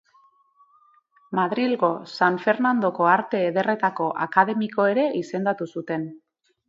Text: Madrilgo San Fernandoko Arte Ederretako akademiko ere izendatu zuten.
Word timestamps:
Madrilgo 1.39 1.91
San 2.15 2.39
Fernandoko 2.45 3.07
Arte 3.11 3.43
Ederretako 3.51 4.09
akademiko 4.27 4.89
ere 4.95 5.05
izendatu 5.21 5.69
zuten. 5.77 6.09